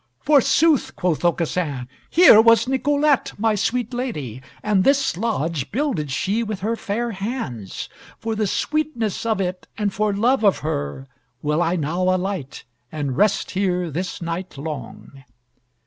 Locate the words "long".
14.57-15.23